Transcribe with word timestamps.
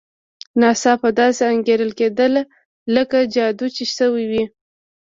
ناڅاپه 0.59 1.09
داسې 1.19 1.43
انګېرل 1.53 1.91
کېده 1.99 2.25
لکه 2.95 3.17
جادو 3.33 3.67
چې 3.75 3.83
شوی 3.95 4.25
وي. 4.31 4.43